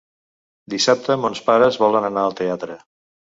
[0.73, 2.79] Dissabte mons pares volen anar al teatre.